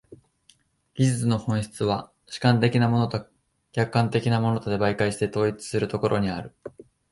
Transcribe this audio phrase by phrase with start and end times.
[0.95, 3.27] 技術の本質は主観的なものと
[3.71, 6.55] 客観的なものとを媒介して統一するところにある。